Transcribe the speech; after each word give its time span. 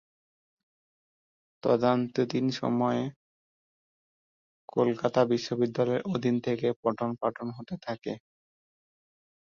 তদানীন্তন 1.63 2.45
সময়ে 2.51 3.03
কলকাতা 4.69 5.21
বিশ্ববিদ্যালয়ের 5.25 6.03
অধীন 6.13 6.35
থেকে 6.39 6.67
পঠন 6.81 7.09
পাঠন 7.21 7.47
হতে 7.51 7.75
থাকে। 7.81 8.13